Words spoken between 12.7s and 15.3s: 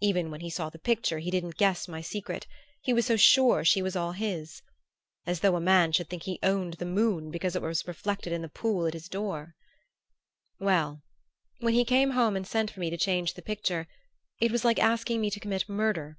for me to change the picture it was like asking me